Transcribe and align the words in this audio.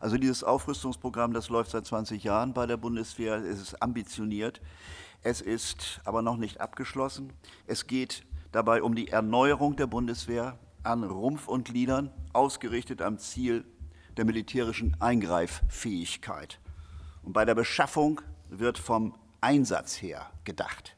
Also 0.00 0.18
dieses 0.18 0.44
Aufrüstungsprogramm, 0.44 1.32
das 1.32 1.48
läuft 1.48 1.70
seit 1.70 1.86
20 1.86 2.22
Jahren 2.24 2.52
bei 2.52 2.66
der 2.66 2.76
Bundeswehr. 2.76 3.36
Es 3.36 3.60
ist 3.60 3.82
ambitioniert. 3.82 4.60
Es 5.22 5.40
ist 5.40 6.00
aber 6.04 6.22
noch 6.22 6.36
nicht 6.36 6.60
abgeschlossen. 6.60 7.32
Es 7.66 7.86
geht 7.86 8.24
dabei 8.52 8.82
um 8.82 8.94
die 8.94 9.08
Erneuerung 9.08 9.76
der 9.76 9.86
Bundeswehr 9.86 10.58
an 10.82 11.02
Rumpf 11.02 11.48
und 11.48 11.64
Gliedern, 11.64 12.10
ausgerichtet 12.32 13.02
am 13.02 13.18
Ziel 13.18 13.64
der 14.16 14.24
militärischen 14.24 14.96
Eingreiffähigkeit. 15.00 16.60
Und 17.22 17.32
bei 17.32 17.44
der 17.44 17.54
Beschaffung 17.54 18.20
wird 18.48 18.78
vom 18.78 19.14
Einsatz 19.40 20.00
her 20.00 20.30
gedacht. 20.44 20.96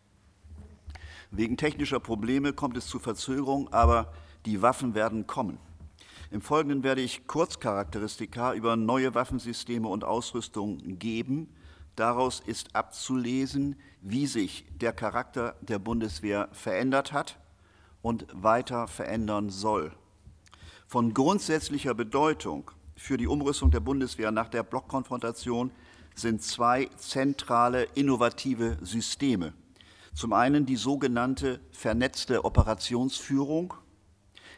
Wegen 1.31 1.57
technischer 1.57 2.01
Probleme 2.01 2.53
kommt 2.53 2.77
es 2.77 2.87
zu 2.87 2.99
Verzögerungen, 2.99 3.73
aber 3.73 4.13
die 4.47 4.63
Waffen 4.63 4.95
werden 4.95 5.27
kommen. 5.27 5.59
Im 6.31 6.43
Folgenden 6.43 6.83
werde 6.83 7.01
ich 7.01 7.27
Kurzcharakteristika 7.27 8.53
über 8.53 8.77
neue 8.77 9.15
Waffensysteme 9.15 9.89
und 9.89 10.05
Ausrüstung 10.05 10.99
geben. 10.99 11.49
Daraus 11.97 12.41
ist 12.41 12.77
abzulesen, 12.77 13.77
wie 14.03 14.27
sich 14.27 14.67
der 14.79 14.93
Charakter 14.93 15.57
der 15.63 15.79
Bundeswehr 15.79 16.51
verändert 16.53 17.13
hat 17.15 17.39
und 18.03 18.27
weiter 18.33 18.89
verändern 18.89 19.49
soll. 19.49 19.93
Von 20.87 21.15
grundsätzlicher 21.15 21.95
Bedeutung 21.95 22.71
für 22.95 23.17
die 23.17 23.27
Umrüstung 23.27 23.71
der 23.71 23.81
Bundeswehr 23.81 24.31
nach 24.31 24.49
der 24.49 24.65
Blockkonfrontation 24.65 25.71
sind 26.15 26.43
zwei 26.43 26.91
zentrale 26.97 27.85
innovative 27.95 28.77
Systeme. 28.83 29.55
Zum 30.13 30.35
einen 30.35 30.67
die 30.67 30.77
sogenannte 30.77 31.61
vernetzte 31.71 32.45
Operationsführung 32.45 33.75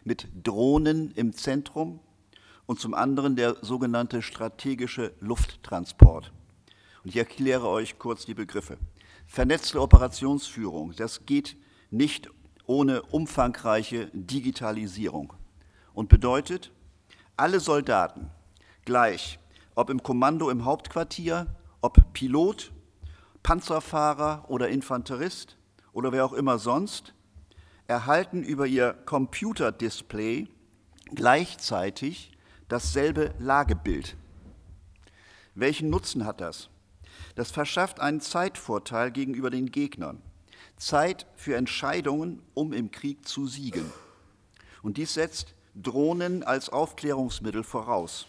mit 0.04 0.28
Drohnen 0.42 1.12
im 1.12 1.32
Zentrum 1.32 2.00
und 2.66 2.80
zum 2.80 2.95
anderen 2.95 3.36
der 3.36 3.56
sogenannte 3.62 4.23
strategische 4.23 5.12
Lufttransport. 5.20 6.32
Und 7.02 7.10
ich 7.10 7.16
erkläre 7.16 7.68
euch 7.68 7.98
kurz 7.98 8.26
die 8.26 8.34
Begriffe. 8.34 8.79
Vernetzte 9.26 9.80
Operationsführung, 9.80 10.95
das 10.96 11.26
geht 11.26 11.57
nicht 11.90 12.30
ohne 12.66 13.02
umfangreiche 13.02 14.10
Digitalisierung 14.12 15.32
und 15.95 16.09
bedeutet, 16.09 16.70
alle 17.37 17.59
Soldaten 17.59 18.30
gleich, 18.85 19.38
ob 19.74 19.90
im 19.90 20.02
Kommando 20.02 20.51
im 20.51 20.64
Hauptquartier, 20.64 21.46
ob 21.80 22.12
Pilot, 22.12 22.70
Panzerfahrer 23.42 24.45
oder 24.48 24.68
Infanterist 24.68 25.57
oder 25.92 26.12
wer 26.12 26.24
auch 26.24 26.32
immer 26.32 26.59
sonst, 26.59 27.14
erhalten 27.91 28.45
über 28.45 28.69
ihr 28.69 28.95
Computerdisplay 29.05 30.46
gleichzeitig 31.13 32.30
dasselbe 32.69 33.35
Lagebild. 33.41 34.16
Welchen 35.57 35.91
Nutzen 35.91 36.24
hat 36.24 36.41
das? 36.41 36.71
Das 37.35 37.51
verschafft 37.51 37.99
einen 37.99 38.21
Zeitvorteil 38.21 39.10
gegenüber 39.10 39.51
den 39.51 39.73
Gegnern. 39.73 40.23
Zeit 40.77 41.27
für 41.35 41.57
Entscheidungen, 41.57 42.41
um 42.55 42.73
im 42.73 42.93
Krieg 42.93 43.27
zu 43.27 43.49
siegen. 43.49 43.93
Und 44.82 44.97
dies 44.97 45.15
setzt 45.15 45.54
Drohnen 45.75 46.45
als 46.45 46.69
Aufklärungsmittel 46.69 47.65
voraus. 47.65 48.27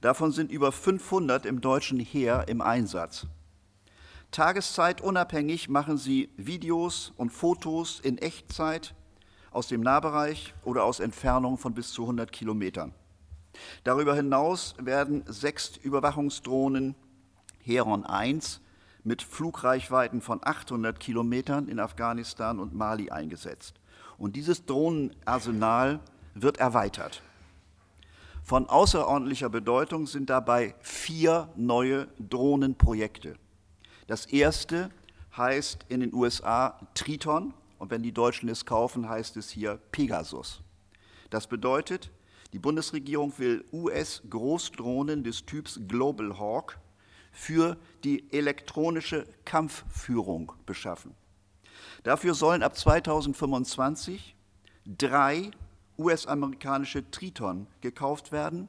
Davon 0.00 0.30
sind 0.30 0.52
über 0.52 0.70
500 0.70 1.44
im 1.44 1.60
deutschen 1.60 1.98
Heer 1.98 2.44
im 2.46 2.60
Einsatz. 2.60 3.26
Tageszeitunabhängig 4.30 5.68
machen 5.68 5.98
sie 5.98 6.30
Videos 6.36 7.12
und 7.16 7.30
Fotos 7.30 7.98
in 7.98 8.16
Echtzeit 8.18 8.94
aus 9.50 9.66
dem 9.66 9.80
Nahbereich 9.80 10.54
oder 10.64 10.84
aus 10.84 11.00
Entfernung 11.00 11.58
von 11.58 11.74
bis 11.74 11.92
zu 11.92 12.02
100 12.02 12.30
Kilometern. 12.30 12.94
Darüber 13.82 14.14
hinaus 14.14 14.76
werden 14.78 15.24
sechs 15.26 15.76
Überwachungsdrohnen 15.76 16.94
Heron 17.58 18.04
1 18.04 18.60
mit 19.02 19.22
Flugreichweiten 19.22 20.20
von 20.20 20.38
800 20.42 21.00
Kilometern 21.00 21.66
in 21.66 21.80
Afghanistan 21.80 22.60
und 22.60 22.72
Mali 22.72 23.10
eingesetzt. 23.10 23.80
Und 24.16 24.36
dieses 24.36 24.64
Drohnenarsenal 24.64 25.98
wird 26.34 26.58
erweitert. 26.58 27.22
Von 28.44 28.68
außerordentlicher 28.68 29.48
Bedeutung 29.48 30.06
sind 30.06 30.30
dabei 30.30 30.74
vier 30.80 31.48
neue 31.56 32.06
Drohnenprojekte. 32.18 33.36
Das 34.10 34.26
erste 34.26 34.90
heißt 35.36 35.86
in 35.88 36.00
den 36.00 36.12
USA 36.12 36.80
Triton 36.94 37.54
und 37.78 37.92
wenn 37.92 38.02
die 38.02 38.10
Deutschen 38.10 38.48
es 38.48 38.66
kaufen, 38.66 39.08
heißt 39.08 39.36
es 39.36 39.50
hier 39.50 39.78
Pegasus. 39.92 40.62
Das 41.30 41.46
bedeutet, 41.46 42.10
die 42.52 42.58
Bundesregierung 42.58 43.32
will 43.38 43.64
US-Großdrohnen 43.72 45.22
des 45.22 45.46
Typs 45.46 45.78
Global 45.86 46.40
Hawk 46.40 46.80
für 47.30 47.76
die 48.02 48.28
elektronische 48.32 49.28
Kampfführung 49.44 50.54
beschaffen. 50.66 51.14
Dafür 52.02 52.34
sollen 52.34 52.64
ab 52.64 52.76
2025 52.76 54.34
drei 54.86 55.52
US-amerikanische 55.96 57.08
Triton 57.12 57.68
gekauft 57.80 58.32
werden, 58.32 58.66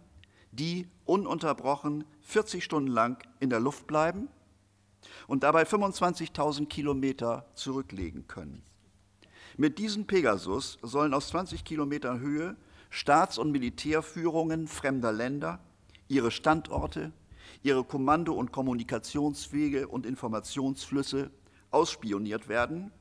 die 0.51 0.88
ununterbrochen 1.06 2.03
40 2.22 2.63
Stunden 2.63 2.91
lang 2.91 3.18
in 3.40 3.50
der 3.50 3.59
Luft 3.59 3.88
bleiben 3.88 4.30
und 5.28 5.44
dabei 5.44 5.63
25.000 5.63 6.67
Kilometer 6.67 7.45
zurücklegen 7.56 8.28
können. 8.28 8.63
Mit 9.57 9.78
diesem 9.79 10.07
Pegasus 10.07 10.79
sollen 10.81 11.13
aus 11.13 11.29
20 11.29 11.63
Kilometern 11.66 12.19
Höhe 12.19 12.56
Staats- 12.89 13.38
und 13.38 13.51
Militärführungen 13.51 14.67
fremder 14.67 15.13
Länder 15.13 15.59
ihre 16.07 16.29
Standorte, 16.29 17.13
ihre 17.63 17.84
Kommando- 17.84 18.34
und 18.34 18.51
Kommunikationswege 18.51 19.88
und 19.88 20.06
Informationsflüsse 20.06 21.31
ausspioniert 21.72 22.50
werden, 22.50 22.91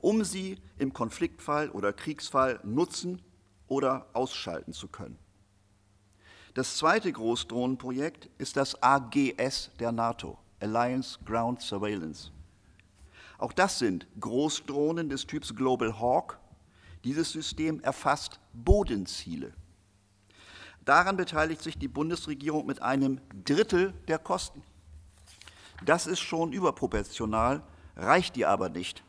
um 0.00 0.24
sie 0.24 0.58
im 0.78 0.92
Konfliktfall 0.92 1.70
oder 1.70 1.92
Kriegsfall 1.92 2.60
nutzen 2.64 3.22
oder 3.68 4.08
ausschalten 4.12 4.72
zu 4.72 4.88
können. 4.88 5.18
Das 6.54 6.76
zweite 6.76 7.12
Großdrohnenprojekt 7.12 8.30
ist 8.38 8.56
das 8.56 8.82
AGS 8.82 9.70
der 9.78 9.92
NATO, 9.92 10.38
Alliance 10.60 11.18
Ground 11.24 11.60
Surveillance. 11.60 12.30
Auch 13.38 13.52
das 13.52 13.78
sind 13.78 14.06
Großdrohnen 14.18 15.08
des 15.08 15.26
Typs 15.26 15.54
Global 15.54 16.00
Hawk. 16.00 16.38
Dieses 17.04 17.32
System 17.32 17.80
erfasst 17.80 18.40
Bodenziele. 18.52 19.52
Daran 20.84 21.16
beteiligt 21.16 21.62
sich 21.62 21.78
die 21.78 21.88
Bundesregierung 21.88 22.66
mit 22.66 22.80
einem 22.80 23.20
Drittel 23.44 23.92
der 24.08 24.18
Kosten. 24.18 24.62
Das 25.84 26.06
ist 26.06 26.20
schon 26.20 26.52
überproportional, 26.52 27.62
reicht 27.96 28.36
ihr 28.36 28.48
aber 28.48 28.68
nicht. 28.68 29.02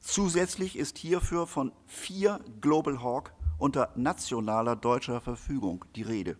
Zusätzlich 0.00 0.76
ist 0.76 0.98
hierfür 0.98 1.46
von 1.46 1.72
vier 1.86 2.40
Global 2.60 3.02
Hawk 3.02 3.32
unter 3.58 3.92
nationaler 3.94 4.76
deutscher 4.76 5.20
Verfügung 5.20 5.84
die 5.94 6.02
Rede. 6.02 6.36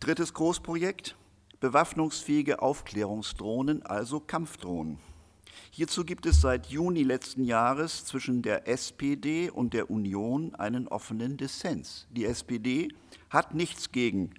Drittes 0.00 0.34
Großprojekt, 0.34 1.16
bewaffnungsfähige 1.60 2.62
Aufklärungsdrohnen, 2.62 3.84
also 3.84 4.18
Kampfdrohnen. 4.20 4.98
Hierzu 5.70 6.04
gibt 6.04 6.26
es 6.26 6.40
seit 6.40 6.66
Juni 6.66 7.02
letzten 7.02 7.44
Jahres 7.44 8.04
zwischen 8.04 8.42
der 8.42 8.66
SPD 8.66 9.50
und 9.50 9.72
der 9.72 9.90
Union 9.90 10.54
einen 10.56 10.88
offenen 10.88 11.36
Dissens. 11.36 12.08
Die 12.10 12.24
SPD 12.24 12.88
hat 13.28 13.54
nichts 13.54 13.92
gegen 13.92 14.30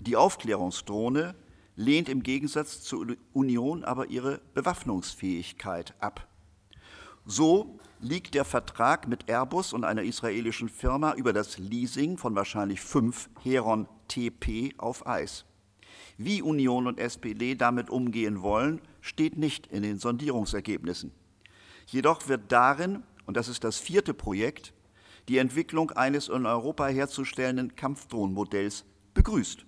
die 0.00 0.16
Aufklärungsdrohne, 0.16 1.34
lehnt 1.76 2.08
im 2.08 2.22
Gegensatz 2.22 2.82
zur 2.82 3.06
Union 3.32 3.84
aber 3.84 4.08
ihre 4.08 4.40
Bewaffnungsfähigkeit 4.54 5.94
ab. 6.00 6.26
So 7.24 7.78
liegt 8.00 8.34
der 8.34 8.44
Vertrag 8.44 9.08
mit 9.08 9.28
Airbus 9.28 9.72
und 9.72 9.84
einer 9.84 10.02
israelischen 10.02 10.68
Firma 10.68 11.14
über 11.14 11.32
das 11.32 11.58
Leasing 11.58 12.18
von 12.18 12.34
wahrscheinlich 12.34 12.80
fünf 12.80 13.30
Heron 13.42 13.88
TP 14.08 14.74
auf 14.76 15.06
Eis. 15.06 15.44
Wie 16.16 16.42
Union 16.42 16.86
und 16.86 17.00
SPD 17.00 17.54
damit 17.54 17.90
umgehen 17.90 18.42
wollen, 18.42 18.80
steht 19.00 19.36
nicht 19.36 19.66
in 19.66 19.82
den 19.82 19.98
Sondierungsergebnissen. 19.98 21.12
Jedoch 21.86 22.28
wird 22.28 22.52
darin, 22.52 23.02
und 23.26 23.36
das 23.36 23.48
ist 23.48 23.64
das 23.64 23.78
vierte 23.78 24.14
Projekt, 24.14 24.72
die 25.28 25.38
Entwicklung 25.38 25.90
eines 25.90 26.28
in 26.28 26.46
Europa 26.46 26.86
herzustellenden 26.86 27.74
Kampfdrohnenmodells 27.74 28.84
begrüßt. 29.14 29.66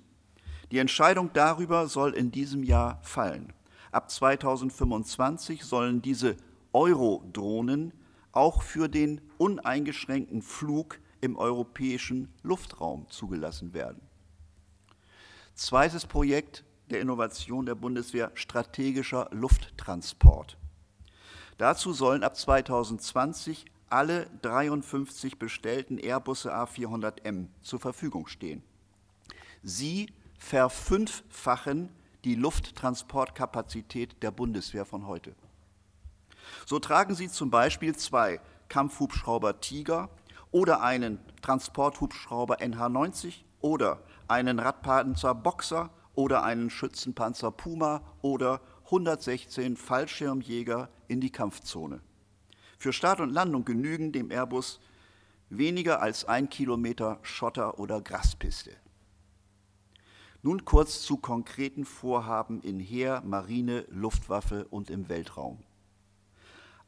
Die 0.71 0.79
Entscheidung 0.79 1.31
darüber 1.33 1.89
soll 1.89 2.13
in 2.13 2.31
diesem 2.31 2.63
Jahr 2.63 3.01
fallen. 3.03 3.53
Ab 3.93 4.11
2025 4.11 5.65
sollen 5.65 6.03
diese 6.03 6.37
Eurodrohnen 6.73 7.93
auch 8.33 8.63
für 8.63 8.89
den 8.89 9.21
uneingeschränkten 9.39 10.43
Flug 10.43 11.01
im 11.21 11.37
europäischen 11.37 12.29
Luftraum 12.43 13.07
zugelassen 13.09 13.73
werden. 13.73 14.01
Zweites 15.57 16.05
Projekt 16.05 16.65
der 16.91 17.01
Innovation 17.01 17.65
der 17.65 17.75
Bundeswehr 17.75 18.31
strategischer 18.35 19.31
Lufttransport. 19.33 20.59
Dazu 21.57 21.95
sollen 21.95 22.23
ab 22.23 22.37
2020 22.37 23.65
alle 23.89 24.29
53 24.43 25.39
bestellten 25.39 25.97
Airbusse 25.97 26.55
A400M 26.55 27.47
zur 27.63 27.81
Verfügung 27.81 28.27
stehen. 28.27 28.63
Sie 29.63 30.13
verfünffachen 30.39 31.89
die 32.25 32.35
Lufttransportkapazität 32.35 34.23
der 34.23 34.33
Bundeswehr 34.33 34.85
von 34.85 35.07
heute. 35.07 35.35
So 36.67 36.79
tragen 36.81 37.15
sie 37.15 37.31
zum 37.31 37.51
Beispiel 37.51 37.97
zwei 37.97 38.43
Kampfhubschrauber 38.69 39.59
Tiger 39.63 40.11
oder 40.51 40.83
einen 40.83 41.19
Transporthubschrauber 41.41 42.61
NH90 42.61 43.45
oder 43.63 44.03
einen 44.29 44.59
Radpanzer 44.59 45.35
Boxer 45.35 45.91
oder 46.15 46.43
einen 46.43 46.71
Schützenpanzer 46.71 47.51
Puma 47.51 48.03
oder 48.23 48.61
116 48.87 49.77
Fallschirmjäger 49.77 50.89
in 51.09 51.21
die 51.21 51.31
Kampfzone. 51.31 52.01
Für 52.79 52.93
Start 52.93 53.21
und 53.21 53.31
Landung 53.31 53.65
genügen 53.65 54.13
dem 54.13 54.31
Airbus 54.31 54.81
weniger 55.49 56.01
als 56.03 56.25
ein 56.25 56.49
Kilometer 56.49 57.19
Schotter- 57.23 57.79
oder 57.79 58.01
Graspiste. 58.01 58.73
Nun 60.43 60.65
kurz 60.65 61.03
zu 61.03 61.17
konkreten 61.17 61.85
Vorhaben 61.85 62.61
in 62.61 62.79
Heer, 62.79 63.23
Marine, 63.25 63.85
Luftwaffe 63.91 64.67
und 64.71 64.91
im 64.91 65.09
Weltraum. 65.09 65.59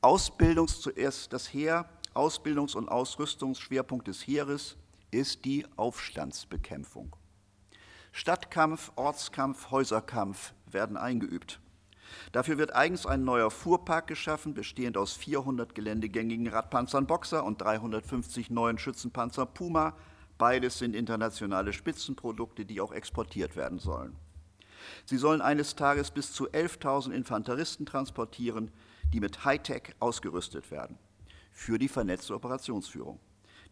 Ausbildungs 0.00 0.81
zuerst 0.81 1.32
das 1.32 1.52
Heer, 1.52 1.88
Ausbildungs- 2.14 2.76
und 2.76 2.88
Ausrüstungsschwerpunkt 2.88 4.06
des 4.06 4.26
Heeres 4.26 4.76
ist 5.11 5.44
die 5.44 5.67
Aufstandsbekämpfung. 5.76 7.17
Stadtkampf, 8.19 8.91
Ortskampf, 8.97 9.70
Häuserkampf 9.70 10.53
werden 10.67 10.97
eingeübt. 10.97 11.61
Dafür 12.32 12.59
wird 12.59 12.75
eigens 12.75 13.06
ein 13.06 13.23
neuer 13.23 13.49
Fuhrpark 13.49 14.09
geschaffen, 14.09 14.55
bestehend 14.55 14.97
aus 14.97 15.12
400 15.12 15.73
geländegängigen 15.73 16.49
Radpanzern 16.49 17.06
Boxer 17.06 17.44
und 17.44 17.62
350 17.62 18.50
neuen 18.50 18.76
Schützenpanzer 18.76 19.47
Puma, 19.47 19.94
Beides 20.37 20.79
sind 20.79 20.97
internationale 20.97 21.73
Spitzenprodukte, 21.73 22.65
die 22.65 22.81
auch 22.81 22.91
exportiert 22.91 23.55
werden 23.55 23.79
sollen. 23.79 24.17
Sie 25.05 25.17
sollen 25.17 25.41
eines 25.41 25.76
Tages 25.76 26.11
bis 26.11 26.32
zu 26.32 26.49
11.000 26.49 27.12
Infanteristen 27.12 27.87
transportieren, 27.87 28.73
die 29.12 29.21
mit 29.21 29.44
Hightech 29.44 29.94
ausgerüstet 30.00 30.73
werden 30.73 30.99
für 31.53 31.79
die 31.79 31.88
vernetzte 31.88 32.35
Operationsführung. 32.35 33.21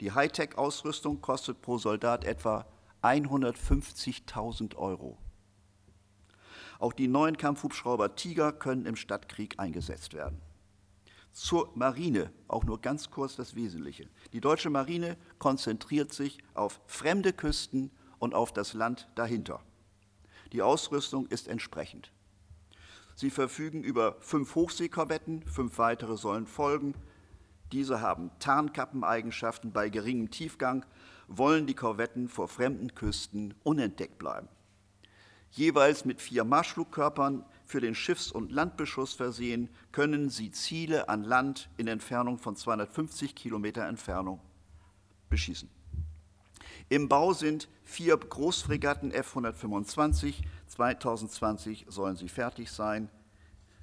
Die 0.00 0.12
Hightech-Ausrüstung 0.12 1.20
kostet 1.20 1.62
pro 1.62 1.78
Soldat 1.78 2.24
etwa 2.24 2.64
150.000 3.06 4.76
Euro. 4.76 5.18
Auch 6.78 6.92
die 6.92 7.08
neuen 7.08 7.36
Kampfhubschrauber 7.36 8.16
Tiger 8.16 8.52
können 8.52 8.86
im 8.86 8.96
Stadtkrieg 8.96 9.58
eingesetzt 9.58 10.12
werden. 10.12 10.40
Zur 11.32 11.70
Marine, 11.74 12.32
auch 12.48 12.64
nur 12.64 12.80
ganz 12.80 13.10
kurz 13.10 13.36
das 13.36 13.54
Wesentliche. 13.54 14.08
Die 14.32 14.40
deutsche 14.40 14.70
Marine 14.70 15.16
konzentriert 15.38 16.12
sich 16.12 16.38
auf 16.54 16.80
fremde 16.86 17.32
Küsten 17.32 17.90
und 18.18 18.34
auf 18.34 18.52
das 18.52 18.72
Land 18.72 19.08
dahinter. 19.14 19.60
Die 20.52 20.62
Ausrüstung 20.62 21.26
ist 21.26 21.48
entsprechend. 21.48 22.12
Sie 23.14 23.30
verfügen 23.30 23.82
über 23.82 24.16
fünf 24.20 24.54
Hochseekorvetten, 24.54 25.42
fünf 25.42 25.78
weitere 25.78 26.16
sollen 26.16 26.46
folgen. 26.46 26.94
Diese 27.72 28.00
haben 28.00 28.30
Tarnkappeneigenschaften 28.38 29.72
bei 29.72 29.88
geringem 29.88 30.30
Tiefgang, 30.30 30.84
wollen 31.28 31.66
die 31.66 31.74
Korvetten 31.74 32.28
vor 32.28 32.48
fremden 32.48 32.94
Küsten 32.94 33.54
unentdeckt 33.62 34.18
bleiben. 34.18 34.48
Jeweils 35.50 36.04
mit 36.04 36.20
vier 36.20 36.44
Marschflugkörpern 36.44 37.44
für 37.64 37.80
den 37.80 37.94
Schiffs- 37.94 38.30
und 38.30 38.52
Landbeschuss 38.52 39.14
versehen, 39.14 39.68
können 39.92 40.28
sie 40.28 40.50
Ziele 40.50 41.08
an 41.08 41.24
Land 41.24 41.70
in 41.76 41.88
Entfernung 41.88 42.38
von 42.38 42.56
250 42.56 43.34
Kilometer 43.34 43.86
Entfernung 43.86 44.40
beschießen. 45.30 45.68
Im 46.88 47.08
Bau 47.08 47.32
sind 47.32 47.68
vier 47.84 48.16
Großfregatten 48.16 49.10
F-125. 49.10 50.42
2020 50.68 51.86
sollen 51.88 52.16
sie 52.16 52.28
fertig 52.28 52.70
sein. 52.70 53.08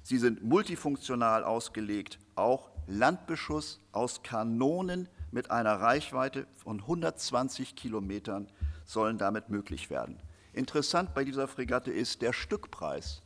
Sie 0.02 0.18
sind 0.18 0.42
multifunktional 0.42 1.44
ausgelegt, 1.44 2.18
auch 2.34 2.70
Landbeschuss 2.86 3.80
aus 3.92 4.22
Kanonen 4.22 5.08
mit 5.34 5.50
einer 5.50 5.80
Reichweite 5.80 6.46
von 6.54 6.78
120 6.78 7.74
Kilometern 7.74 8.48
sollen 8.84 9.18
damit 9.18 9.48
möglich 9.50 9.90
werden. 9.90 10.20
Interessant 10.52 11.12
bei 11.12 11.24
dieser 11.24 11.48
Fregatte 11.48 11.90
ist 11.90 12.22
der 12.22 12.32
Stückpreis. 12.32 13.20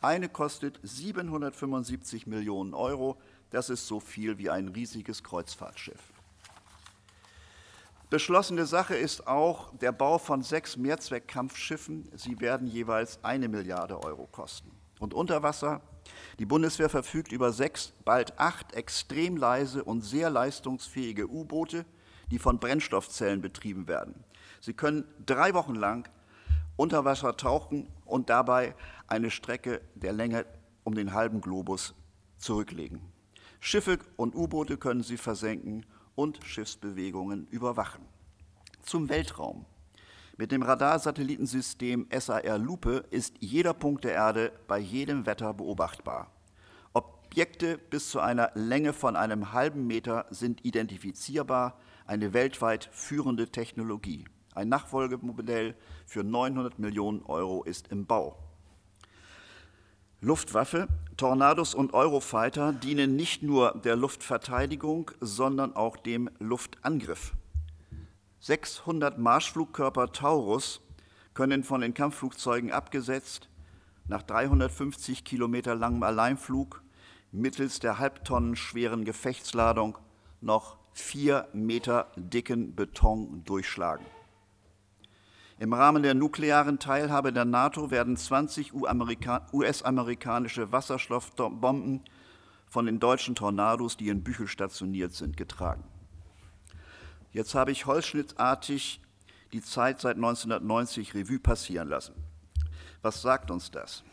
Eine 0.00 0.28
kostet 0.28 0.80
775 0.82 2.26
Millionen 2.26 2.74
Euro. 2.74 3.16
Das 3.50 3.70
ist 3.70 3.86
so 3.86 4.00
viel 4.00 4.38
wie 4.38 4.50
ein 4.50 4.68
riesiges 4.68 5.22
Kreuzfahrtschiff. 5.22 6.00
Beschlossene 8.10 8.66
Sache 8.66 8.96
ist 8.96 9.28
auch 9.28 9.72
der 9.76 9.92
Bau 9.92 10.18
von 10.18 10.42
sechs 10.42 10.76
Mehrzweckkampfschiffen. 10.76 12.10
Sie 12.16 12.40
werden 12.40 12.66
jeweils 12.66 13.22
eine 13.22 13.48
Milliarde 13.48 14.02
Euro 14.02 14.26
kosten. 14.26 14.72
Und 14.98 15.14
unter 15.14 15.44
Wasser, 15.44 15.80
die 16.38 16.46
Bundeswehr 16.46 16.88
verfügt 16.88 17.32
über 17.32 17.52
sechs, 17.52 17.92
bald 18.04 18.38
acht 18.38 18.74
extrem 18.74 19.36
leise 19.36 19.84
und 19.84 20.02
sehr 20.02 20.30
leistungsfähige 20.30 21.28
U-Boote, 21.28 21.84
die 22.30 22.38
von 22.38 22.58
Brennstoffzellen 22.58 23.42
betrieben 23.42 23.86
werden. 23.88 24.24
Sie 24.60 24.72
können 24.72 25.04
drei 25.26 25.54
Wochen 25.54 25.74
lang 25.74 26.08
unter 26.76 27.04
Wasser 27.04 27.36
tauchen 27.36 27.88
und 28.04 28.30
dabei 28.30 28.74
eine 29.06 29.30
Strecke 29.30 29.80
der 29.94 30.12
Länge 30.12 30.46
um 30.84 30.94
den 30.94 31.12
halben 31.12 31.40
Globus 31.40 31.94
zurücklegen. 32.38 33.00
Schiffe 33.60 33.98
und 34.16 34.34
U-Boote 34.34 34.76
können 34.76 35.02
sie 35.02 35.16
versenken 35.16 35.86
und 36.14 36.40
Schiffsbewegungen 36.44 37.46
überwachen. 37.50 38.04
Zum 38.82 39.08
Weltraum. 39.08 39.64
Mit 40.42 40.50
dem 40.50 40.64
Radarsatellitensystem 40.64 42.08
SAR 42.10 42.58
Lupe 42.58 43.04
ist 43.10 43.36
jeder 43.38 43.74
Punkt 43.74 44.02
der 44.02 44.14
Erde 44.14 44.50
bei 44.66 44.76
jedem 44.76 45.24
Wetter 45.24 45.54
beobachtbar. 45.54 46.32
Objekte 46.94 47.78
bis 47.78 48.10
zu 48.10 48.18
einer 48.18 48.50
Länge 48.56 48.92
von 48.92 49.14
einem 49.14 49.52
halben 49.52 49.86
Meter 49.86 50.26
sind 50.30 50.64
identifizierbar, 50.64 51.78
eine 52.06 52.32
weltweit 52.32 52.90
führende 52.90 53.50
Technologie. 53.52 54.24
Ein 54.52 54.68
Nachfolgemodell 54.68 55.76
für 56.06 56.24
900 56.24 56.76
Millionen 56.80 57.22
Euro 57.22 57.62
ist 57.62 57.86
im 57.92 58.06
Bau. 58.06 58.36
Luftwaffe, 60.20 60.88
Tornados 61.16 61.72
und 61.72 61.94
Eurofighter 61.94 62.72
dienen 62.72 63.14
nicht 63.14 63.44
nur 63.44 63.80
der 63.84 63.94
Luftverteidigung, 63.94 65.12
sondern 65.20 65.76
auch 65.76 65.96
dem 65.96 66.28
Luftangriff. 66.40 67.32
600 68.44 69.18
Marschflugkörper 69.18 70.10
Taurus 70.10 70.80
können 71.32 71.62
von 71.62 71.80
den 71.80 71.94
Kampfflugzeugen 71.94 72.72
abgesetzt, 72.72 73.48
nach 74.08 74.24
350 74.24 75.24
Kilometer 75.24 75.76
langem 75.76 76.02
Alleinflug 76.02 76.82
mittels 77.30 77.78
der 77.78 78.00
halbtonnen 78.00 78.56
schweren 78.56 79.04
Gefechtsladung 79.04 79.96
noch 80.40 80.76
vier 80.92 81.46
Meter 81.52 82.10
dicken 82.16 82.74
Beton 82.74 83.44
durchschlagen. 83.44 84.04
Im 85.60 85.72
Rahmen 85.72 86.02
der 86.02 86.14
nuklearen 86.14 86.80
Teilhabe 86.80 87.32
der 87.32 87.44
NATO 87.44 87.92
werden 87.92 88.16
20 88.16 88.74
US-amerikanische 88.74 90.72
Wasserstoffbomben 90.72 92.00
von 92.66 92.86
den 92.86 92.98
deutschen 92.98 93.36
Tornados, 93.36 93.96
die 93.96 94.08
in 94.08 94.24
Büchel 94.24 94.48
stationiert 94.48 95.12
sind, 95.12 95.36
getragen. 95.36 95.84
Jetzt 97.32 97.54
habe 97.54 97.72
ich 97.72 97.86
holzschnittartig 97.86 99.00
die 99.52 99.62
Zeit 99.62 100.00
seit 100.00 100.16
1990 100.16 101.14
Revue 101.14 101.38
passieren 101.38 101.88
lassen. 101.88 102.14
Was 103.00 103.22
sagt 103.22 103.50
uns 103.50 103.70
das? 103.70 104.04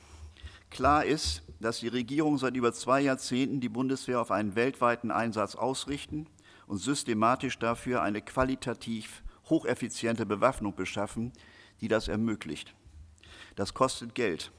Klar 0.69 1.05
ist, 1.05 1.43
dass 1.59 1.79
die 1.79 1.87
Regierung 1.87 2.37
seit 2.37 2.55
über 2.55 2.71
zwei 2.73 3.01
Jahrzehnten 3.01 3.59
die 3.59 3.69
Bundeswehr 3.69 4.21
auf 4.21 4.31
einen 4.31 4.55
weltweiten 4.55 5.11
Einsatz 5.11 5.55
ausrichten 5.55 6.27
und 6.67 6.77
systematisch 6.77 7.59
dafür 7.59 8.01
eine 8.01 8.21
qualitativ 8.21 9.23
hocheffiziente 9.49 10.25
Bewaffnung 10.25 10.75
beschaffen, 10.75 11.33
die 11.81 11.87
das 11.87 12.07
ermöglicht. 12.07 12.73
Das 13.55 13.73
kostet 13.73 14.15
Geld. 14.15 14.51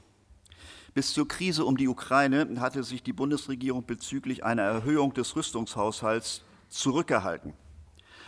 Bis 0.93 1.13
zur 1.13 1.27
Krise 1.27 1.65
um 1.65 1.77
die 1.77 1.87
Ukraine 1.87 2.59
hatte 2.59 2.83
sich 2.83 3.01
die 3.01 3.13
Bundesregierung 3.13 3.85
bezüglich 3.85 4.43
einer 4.43 4.63
Erhöhung 4.63 5.13
des 5.13 5.35
Rüstungshaushalts 5.35 6.43
zurückgehalten. 6.69 7.53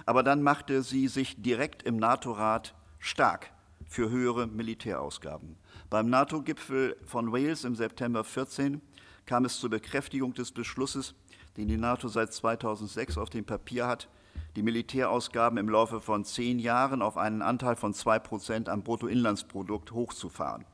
Aber 0.05 0.23
dann 0.23 0.43
machte 0.43 0.81
sie 0.83 1.07
sich 1.07 1.41
direkt 1.41 1.83
im 1.83 1.97
NATO-Rat 1.97 2.73
stark 2.99 3.51
für 3.87 4.09
höhere 4.09 4.47
Militärausgaben. 4.47 5.55
Beim 5.89 6.09
NATO-Gipfel 6.09 6.97
von 7.05 7.31
Wales 7.31 7.63
im 7.63 7.75
September 7.75 8.23
14 8.23 8.81
kam 9.25 9.45
es 9.45 9.59
zur 9.59 9.69
Bekräftigung 9.69 10.33
des 10.33 10.51
Beschlusses, 10.51 11.15
den 11.57 11.67
die 11.67 11.77
NATO 11.77 12.07
seit 12.07 12.33
2006 12.33 13.17
auf 13.17 13.29
dem 13.29 13.45
Papier 13.45 13.87
hat, 13.87 14.09
die 14.55 14.63
Militärausgaben 14.63 15.57
im 15.57 15.69
Laufe 15.69 16.01
von 16.01 16.25
zehn 16.25 16.59
Jahren 16.59 17.01
auf 17.01 17.17
einen 17.17 17.41
Anteil 17.41 17.75
von 17.75 17.93
zwei 17.93 18.19
Prozent 18.19 18.69
am 18.69 18.83
Bruttoinlandsprodukt 18.83 19.91
hochzufahren. 19.91 20.65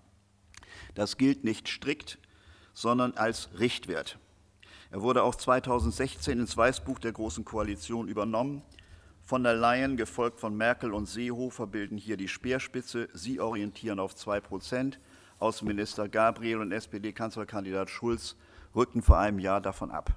Das 0.95 1.17
gilt 1.17 1.43
nicht 1.43 1.67
strikt, 1.67 2.17
sondern 2.73 3.13
als 3.13 3.49
Richtwert. 3.59 4.19
Er 4.91 5.01
wurde 5.01 5.23
auch 5.23 5.35
2016 5.35 6.39
ins 6.39 6.57
Weißbuch 6.57 6.99
der 6.99 7.11
Großen 7.11 7.45
Koalition 7.45 8.07
übernommen. 8.07 8.63
Von 9.29 9.43
der 9.43 9.53
Leyen, 9.53 9.95
gefolgt 9.95 10.39
von 10.39 10.57
Merkel 10.57 10.91
und 10.91 11.05
Seehofer, 11.05 11.67
bilden 11.67 11.99
hier 11.99 12.17
die 12.17 12.27
Speerspitze. 12.27 13.09
Sie 13.13 13.39
orientieren 13.39 13.99
auf 13.99 14.15
2 14.15 14.39
Prozent. 14.39 14.99
Außenminister 15.37 16.09
Gabriel 16.09 16.57
und 16.57 16.71
SPD-Kanzlerkandidat 16.71 17.91
Schulz 17.91 18.35
rückten 18.75 19.03
vor 19.03 19.19
einem 19.19 19.37
Jahr 19.37 19.61
davon 19.61 19.91
ab. 19.91 20.15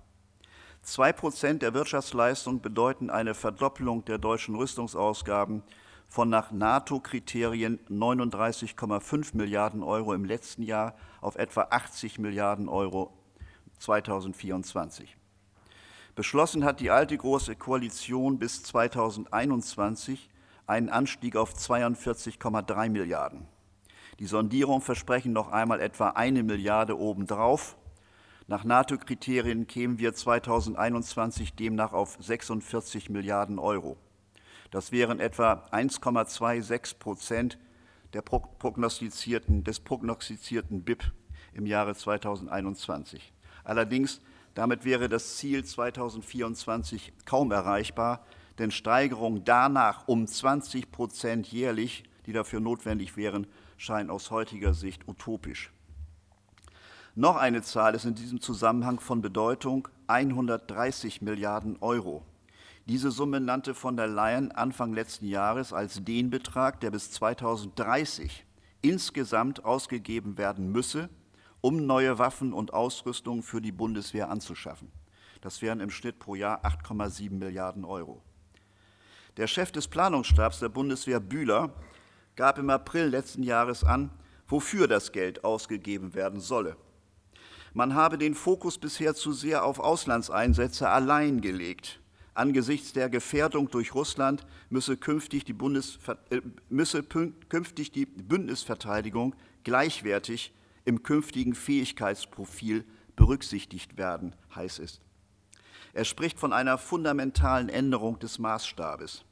Zwei 0.80 1.12
Prozent 1.12 1.60
der 1.60 1.74
Wirtschaftsleistung 1.74 2.62
bedeuten 2.62 3.10
eine 3.10 3.34
Verdoppelung 3.34 4.02
der 4.06 4.16
deutschen 4.16 4.54
Rüstungsausgaben 4.54 5.62
von 6.08 6.30
nach 6.30 6.50
NATO-Kriterien 6.50 7.80
39,5 7.90 9.36
Milliarden 9.36 9.82
Euro 9.82 10.14
im 10.14 10.24
letzten 10.24 10.62
Jahr 10.62 10.96
auf 11.20 11.36
etwa 11.36 11.66
80 11.68 12.18
Milliarden 12.18 12.66
Euro 12.66 13.12
2024. 13.78 15.18
Beschlossen 16.14 16.64
hat 16.64 16.80
die 16.80 16.90
alte 16.90 17.16
Große 17.16 17.56
Koalition 17.56 18.38
bis 18.38 18.62
2021 18.64 20.28
einen 20.66 20.90
Anstieg 20.90 21.36
auf 21.36 21.54
42,3 21.54 22.90
Milliarden. 22.90 23.46
Die 24.18 24.26
Sondierungen 24.26 24.82
versprechen 24.82 25.32
noch 25.32 25.50
einmal 25.50 25.80
etwa 25.80 26.10
eine 26.10 26.42
Milliarde 26.42 26.98
obendrauf. 26.98 27.78
Nach 28.46 28.62
NATO-Kriterien 28.62 29.66
kämen 29.66 29.98
wir 29.98 30.12
2021 30.12 31.54
demnach 31.54 31.94
auf 31.94 32.18
46 32.20 33.08
Milliarden 33.08 33.58
Euro. 33.58 33.96
Das 34.70 34.92
wären 34.92 35.18
etwa 35.18 35.66
1,26 35.72 36.98
Prozent 36.98 37.58
der 38.12 38.20
prognostizierten, 38.20 39.64
des 39.64 39.80
prognostizierten 39.80 40.82
BIP 40.82 41.10
im 41.54 41.64
Jahre 41.64 41.94
2021. 41.94 43.32
Allerdings, 43.64 44.20
damit 44.54 44.84
wäre 44.84 45.08
das 45.08 45.36
Ziel 45.36 45.64
2024 45.64 47.12
kaum 47.24 47.52
erreichbar, 47.52 48.24
denn 48.58 48.70
Steigerungen 48.70 49.44
danach 49.44 50.06
um 50.06 50.26
20 50.26 50.92
Prozent 50.92 51.46
jährlich, 51.50 52.04
die 52.26 52.32
dafür 52.32 52.60
notwendig 52.60 53.16
wären, 53.16 53.46
scheinen 53.76 54.10
aus 54.10 54.30
heutiger 54.30 54.74
Sicht 54.74 55.08
utopisch. 55.08 55.72
Noch 57.14 57.36
eine 57.36 57.62
Zahl 57.62 57.94
ist 57.94 58.04
in 58.04 58.14
diesem 58.14 58.40
Zusammenhang 58.40 58.98
von 59.00 59.20
Bedeutung 59.20 59.88
130 60.06 61.20
Milliarden 61.20 61.76
Euro. 61.80 62.24
Diese 62.86 63.10
Summe 63.10 63.40
nannte 63.40 63.74
von 63.74 63.96
der 63.96 64.06
Leyen 64.06 64.50
Anfang 64.52 64.92
letzten 64.92 65.26
Jahres 65.26 65.72
als 65.72 66.02
den 66.04 66.30
Betrag, 66.30 66.80
der 66.80 66.90
bis 66.90 67.10
2030 67.12 68.44
insgesamt 68.80 69.64
ausgegeben 69.64 70.36
werden 70.38 70.72
müsse, 70.72 71.08
um 71.62 71.86
neue 71.86 72.18
Waffen 72.18 72.52
und 72.52 72.74
Ausrüstung 72.74 73.42
für 73.42 73.62
die 73.62 73.72
Bundeswehr 73.72 74.28
anzuschaffen. 74.28 74.92
Das 75.40 75.62
wären 75.62 75.80
im 75.80 75.90
Schnitt 75.90 76.18
pro 76.18 76.34
Jahr 76.34 76.64
8,7 76.64 77.30
Milliarden 77.30 77.84
Euro. 77.84 78.20
Der 79.38 79.46
Chef 79.46 79.72
des 79.72 79.88
Planungsstabs 79.88 80.58
der 80.58 80.68
Bundeswehr 80.68 81.20
Bühler 81.20 81.72
gab 82.36 82.58
im 82.58 82.68
April 82.68 83.06
letzten 83.06 83.42
Jahres 83.42 83.84
an, 83.84 84.10
wofür 84.46 84.86
das 84.86 85.12
Geld 85.12 85.44
ausgegeben 85.44 86.14
werden 86.14 86.40
solle. 86.40 86.76
Man 87.72 87.94
habe 87.94 88.18
den 88.18 88.34
Fokus 88.34 88.76
bisher 88.76 89.14
zu 89.14 89.32
sehr 89.32 89.64
auf 89.64 89.78
Auslandseinsätze 89.78 90.88
allein 90.90 91.40
gelegt. 91.40 92.00
Angesichts 92.34 92.92
der 92.92 93.08
Gefährdung 93.08 93.70
durch 93.70 93.94
Russland 93.94 94.44
müsse 94.68 94.96
künftig 94.96 95.44
die, 95.44 95.52
Bundesver 95.52 96.18
äh, 96.30 96.40
müsse 96.68 97.02
künftig 97.02 97.92
die 97.92 98.06
Bündnisverteidigung 98.06 99.34
gleichwertig 99.64 100.52
im 100.84 101.02
künftigen 101.02 101.54
Fähigkeitsprofil 101.54 102.84
berücksichtigt 103.16 103.96
werden, 103.96 104.34
heißt 104.54 104.78
es. 104.80 105.00
Er 105.92 106.04
spricht 106.04 106.38
von 106.38 106.52
einer 106.52 106.78
fundamentalen 106.78 107.68
Änderung 107.68 108.18
des 108.18 108.38
Maßstabes. 108.38 109.24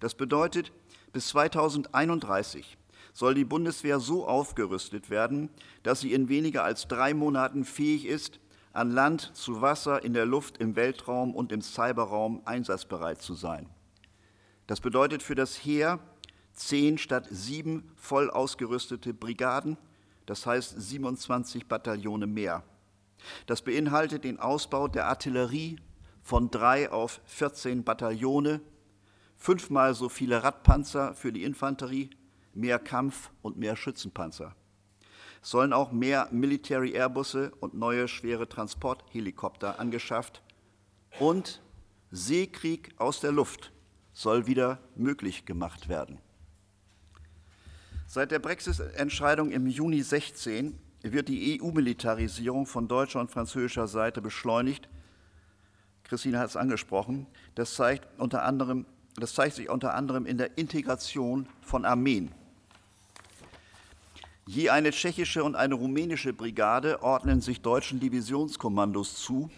Das 0.00 0.14
bedeutet, 0.14 0.72
bis 1.12 1.28
2031 1.28 2.76
soll 3.12 3.34
die 3.34 3.44
Bundeswehr 3.44 3.98
so 3.98 4.26
aufgerüstet 4.26 5.08
werden, 5.08 5.48
dass 5.82 6.00
sie 6.00 6.12
in 6.12 6.28
weniger 6.28 6.64
als 6.64 6.86
drei 6.86 7.14
Monaten 7.14 7.64
fähig 7.64 8.04
ist, 8.04 8.40
an 8.74 8.90
Land, 8.90 9.30
zu 9.34 9.62
Wasser, 9.62 10.04
in 10.04 10.12
der 10.12 10.26
Luft, 10.26 10.58
im 10.58 10.76
Weltraum 10.76 11.34
und 11.34 11.50
im 11.50 11.62
Cyberraum 11.62 12.42
einsatzbereit 12.44 13.22
zu 13.22 13.32
sein. 13.32 13.70
Das 14.66 14.82
bedeutet 14.82 15.22
für 15.22 15.34
das 15.34 15.56
Heer 15.56 15.98
zehn 16.52 16.98
statt 16.98 17.26
sieben 17.30 17.90
voll 17.96 18.30
ausgerüstete 18.30 19.14
Brigaden, 19.14 19.78
das 20.26 20.46
heißt 20.46 20.74
27 20.80 21.66
Bataillone 21.66 22.26
mehr. 22.26 22.62
Das 23.46 23.62
beinhaltet 23.62 24.24
den 24.24 24.38
Ausbau 24.38 24.88
der 24.88 25.06
Artillerie 25.06 25.78
von 26.22 26.50
drei 26.50 26.90
auf 26.90 27.20
14 27.26 27.84
Bataillone, 27.84 28.60
fünfmal 29.36 29.94
so 29.94 30.08
viele 30.08 30.42
Radpanzer 30.42 31.14
für 31.14 31.32
die 31.32 31.44
Infanterie, 31.44 32.10
mehr 32.52 32.78
Kampf- 32.78 33.30
und 33.42 33.56
mehr 33.56 33.76
Schützenpanzer. 33.76 34.54
Es 35.42 35.50
sollen 35.50 35.72
auch 35.72 35.92
mehr 35.92 36.28
Military 36.32 36.90
Airbusse 36.92 37.52
und 37.60 37.74
neue 37.74 38.08
schwere 38.08 38.48
Transporthelikopter 38.48 39.78
angeschafft 39.78 40.42
und 41.20 41.62
Seekrieg 42.10 42.94
aus 42.98 43.20
der 43.20 43.32
Luft 43.32 43.72
soll 44.12 44.46
wieder 44.46 44.80
möglich 44.96 45.44
gemacht 45.44 45.88
werden. 45.88 46.18
Seit 48.08 48.30
der 48.30 48.38
Brexit-Entscheidung 48.38 49.50
im 49.50 49.66
Juni 49.66 50.00
16 50.00 50.78
wird 51.02 51.28
die 51.28 51.60
EU-Militarisierung 51.60 52.66
von 52.66 52.86
deutscher 52.86 53.20
und 53.20 53.30
französischer 53.30 53.88
Seite 53.88 54.22
beschleunigt. 54.22 54.88
Christine 56.04 56.38
hat 56.38 56.48
es 56.48 56.56
angesprochen. 56.56 57.26
Das 57.56 57.74
zeigt, 57.74 58.06
unter 58.18 58.44
anderem, 58.44 58.86
das 59.16 59.34
zeigt 59.34 59.56
sich 59.56 59.68
unter 59.68 59.94
anderem 59.94 60.24
in 60.24 60.38
der 60.38 60.56
Integration 60.56 61.48
von 61.62 61.84
Armeen. 61.84 62.32
Je 64.46 64.70
eine 64.70 64.92
tschechische 64.92 65.42
und 65.42 65.56
eine 65.56 65.74
rumänische 65.74 66.32
Brigade 66.32 67.02
ordnen 67.02 67.40
sich 67.40 67.60
deutschen 67.60 67.98
Divisionskommandos 67.98 69.16
zu, 69.16 69.50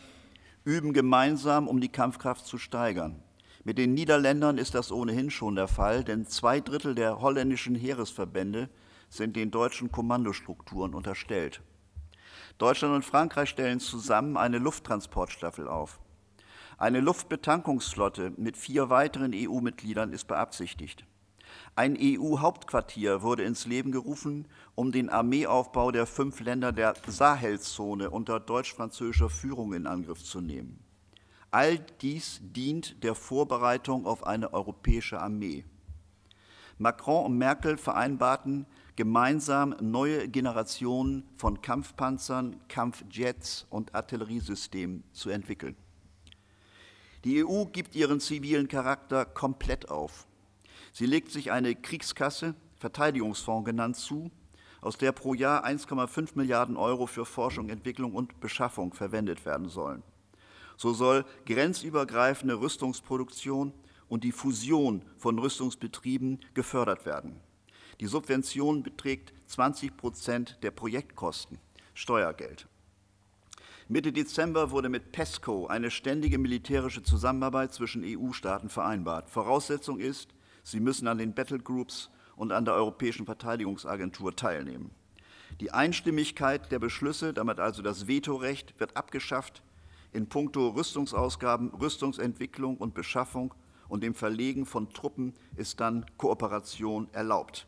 üben 0.65 0.95
gemeinsam, 0.95 1.69
um 1.69 1.83
die 1.83 1.91
Kampfkraft 1.91 2.47
zu 2.47 2.57
steigern. 2.57 3.23
Mit 3.65 3.79
den 3.79 3.95
Niederländern 3.95 4.57
ist 4.57 4.75
das 4.75 4.93
ohnehin 4.93 5.31
schon 5.31 5.57
der 5.57 5.69
Fall, 5.69 6.05
denn 6.05 6.27
zwei 6.27 6.61
Drittel 6.61 6.95
der 6.95 7.21
holländischen 7.21 7.75
Heeresverbände 7.75 8.69
sind 9.09 9.37
den 9.37 9.51
deutschen 9.51 9.91
Kommandostrukturen 9.91 10.95
unterstellt. 10.95 11.61
Deutschland 12.59 12.95
und 12.95 13.05
Frankreich 13.05 13.49
stellen 13.51 13.81
zusammen 13.81 14.37
eine 14.37 14.59
Lufttransportstaffel 14.59 15.69
auf. 15.69 16.01
Eine 16.77 17.01
Luftbetankungsflotte 17.01 18.33
mit 18.37 18.57
vier 18.57 18.91
weiteren 18.91 19.33
EU-Mitgliedern 19.35 20.13
ist 20.13 20.27
beabsichtigt. 20.27 21.05
Ein 21.75 21.97
EU-Hauptquartier 22.01 23.23
wurde 23.23 23.43
ins 23.43 23.67
Leben 23.67 23.91
gerufen, 23.91 24.47
um 24.75 24.93
den 24.93 25.09
Armeeaufbau 25.09 25.91
der 25.91 26.07
fünf 26.07 26.41
Länder 26.41 26.73
der 26.73 26.95
Sahelzone 27.07 28.11
unter 28.11 28.39
deutsch-französischer 28.39 29.31
Führung 29.31 29.73
in 29.73 29.87
Angriff 29.87 30.23
zu 30.23 30.41
nehmen. 30.41 30.85
All 31.51 31.79
dies 32.03 32.41
dient 32.43 33.03
der 33.03 33.15
Vorbereitung 33.15 34.07
auf 34.07 34.27
eine 34.27 34.53
europäische 34.53 35.21
Armee. 35.21 35.65
Macron 36.77 37.25
und 37.25 37.39
Merkel 37.39 37.79
vereinbarten 37.79 38.67
gemeinsam 38.97 39.75
neue 39.81 40.29
Generationen 40.29 41.25
von 41.37 41.63
Kampfpanzern, 41.63 42.57
Kampfjets 42.69 43.67
und 43.71 43.95
Artilleriesystemen 43.95 45.05
zu 45.13 45.31
entwickeln. 45.31 45.77
Die 47.25 47.45
EU 47.45 47.65
gibt 47.65 47.97
ihren 47.97 48.21
zivilen 48.21 48.69
Charakter 48.69 49.25
komplett 49.25 49.89
auf. 49.89 50.27
Sie 50.93 51.07
legt 51.07 51.33
sich 51.33 51.51
eine 51.51 51.75
Kriegskasse, 51.75 52.55
Verteidigungsfonds 52.77 53.65
genannt, 53.65 53.97
zu, 53.97 54.31
aus 54.81 54.99
der 54.99 55.13
pro 55.13 55.35
Jahr 55.35 55.65
1,5 55.65 56.31
Milliarden 56.35 56.77
Euro 56.77 57.07
für 57.07 57.25
Forschung, 57.25 57.71
Entwicklung 57.71 58.15
und 58.15 58.39
Beschaffung 58.41 58.93
verwendet 58.93 59.45
werden 59.47 59.69
sollen. 59.69 60.03
So 60.79 60.95
soll 60.95 61.25
grenzübergreifende 61.45 62.61
Rüstungsproduktion 62.61 63.75
und 64.09 64.23
die 64.23 64.31
Fusion 64.31 65.03
von 65.17 65.37
Rüstungsbetrieben 65.39 66.39
gefördert 66.55 67.05
werden. 67.05 67.41
Die 68.01 68.07
Subvention 68.07 68.85
beträgt 68.85 69.33
20 69.47 69.97
Prozent 69.97 70.59
der 70.63 70.71
Projektkosten, 70.71 71.59
Steuergeld. 71.95 72.69
Mitte 73.89 74.13
Dezember 74.13 74.71
wurde 74.71 74.89
mit 74.89 75.11
PESCO 75.11 75.67
eine 75.67 75.91
ständige 75.91 76.39
militärische 76.39 77.03
Zusammenarbeit 77.03 77.75
zwischen 77.75 78.05
EU-Staaten 78.05 78.69
vereinbart. 78.69 79.31
Voraussetzung 79.31 79.99
ist, 79.99 80.29
Sie 80.63 80.79
müssen 80.79 81.09
an 81.09 81.19
den 81.19 81.35
Battlegroups 81.35 82.11
und 82.37 82.53
an 82.53 82.65
der 82.65 82.75
Europäischen 82.75 83.27
Verteidigungsagentur 83.27 84.37
teilnehmen. 84.37 84.93
Die 85.61 85.73
Einstimmigkeit 85.73 86.71
der 86.71 86.79
Beschlüsse, 86.79 87.33
damit 87.33 87.59
also 87.59 87.83
das 87.83 88.07
Vetorecht, 88.07 88.79
wird 88.79 88.97
abgeschafft. 88.97 89.63
In 90.13 90.29
puncto 90.29 90.69
Rüstungsausgaben, 90.69 91.75
Rüstungsentwicklung 91.75 92.79
und 92.79 92.95
Beschaffung 92.95 93.55
und 93.89 94.03
dem 94.03 94.15
Verlegen 94.15 94.65
von 94.65 94.93
Truppen 94.93 95.35
ist 95.57 95.81
dann 95.81 96.07
Kooperation 96.17 97.09
erlaubt. 97.13 97.67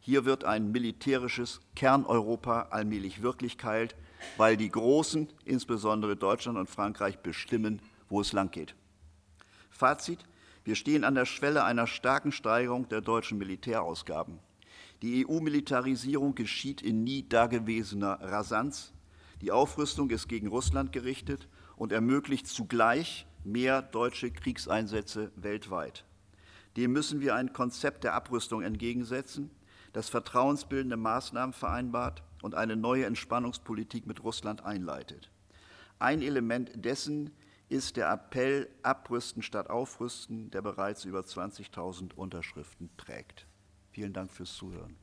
Hier 0.00 0.24
wird 0.24 0.44
ein 0.44 0.72
militärisches 0.72 1.60
Kerneuropa 1.74 2.68
allmählich 2.70 3.22
Wirklichkeit, 3.22 3.96
weil 4.36 4.56
die 4.56 4.70
Großen, 4.70 5.28
insbesondere 5.44 6.16
Deutschland 6.16 6.58
und 6.58 6.70
Frankreich, 6.70 7.18
bestimmen, 7.18 7.82
wo 8.08 8.20
es 8.20 8.32
langgeht. 8.32 8.74
Fazit, 9.70 10.24
Wir 10.62 10.74
stehen 10.74 11.04
an 11.04 11.14
der 11.14 11.24
Schwelle 11.24 11.64
einer 11.64 11.86
starken 11.86 12.32
Steigerung 12.32 12.86
der 12.90 13.00
deutschen 13.00 13.38
Militärausgaben. 13.38 14.38
Die 15.00 15.26
EU-Militarisierung 15.26 16.34
geschieht 16.34 16.82
in 16.82 17.02
nie 17.02 17.26
dagewesener 17.26 18.20
Rasanz. 18.20 18.92
Die 19.40 19.52
Aufrüstung 19.52 20.10
ist 20.10 20.28
gegen 20.28 20.48
Russland 20.48 20.92
gerichtet 20.92 21.48
und 21.80 21.92
ermöglicht 21.92 22.46
zugleich 22.46 23.26
mehr 23.42 23.80
deutsche 23.80 24.30
Kriegseinsätze 24.30 25.32
weltweit. 25.34 26.04
Dem 26.76 26.92
müssen 26.92 27.22
wir 27.22 27.34
ein 27.34 27.54
Konzept 27.54 28.04
der 28.04 28.12
Abrüstung 28.12 28.60
entgegensetzen, 28.60 29.50
das 29.94 30.10
vertrauensbildende 30.10 30.98
Maßnahmen 30.98 31.54
vereinbart 31.54 32.22
und 32.42 32.54
eine 32.54 32.76
neue 32.76 33.06
Entspannungspolitik 33.06 34.06
mit 34.06 34.22
Russland 34.22 34.62
einleitet. 34.62 35.30
Ein 35.98 36.20
Element 36.20 36.70
dessen 36.74 37.30
ist 37.70 37.96
der 37.96 38.12
Appell 38.12 38.68
Abrüsten 38.82 39.42
statt 39.42 39.70
Aufrüsten, 39.70 40.50
der 40.50 40.60
bereits 40.60 41.06
über 41.06 41.20
20.000 41.20 42.12
Unterschriften 42.14 42.90
trägt. 42.98 43.46
Vielen 43.90 44.12
Dank 44.12 44.30
fürs 44.30 44.52
Zuhören. 44.52 44.98